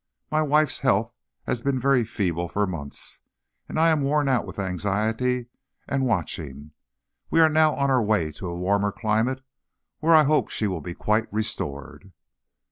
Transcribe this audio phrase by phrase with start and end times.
[0.31, 1.13] My wife's health
[1.43, 3.21] has been very feeble for months,
[3.69, 5.45] and I am worn out with anxiety
[5.87, 6.71] and watching.
[7.29, 9.41] We are now on our way to a warmer climate,
[9.99, 12.13] where I hope she will be quite restored."